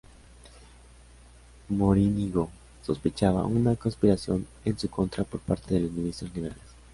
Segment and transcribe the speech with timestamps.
[1.69, 2.49] Morínigo
[2.81, 6.63] sospechaba una conspiración en su contra por parte de los ministros liberales.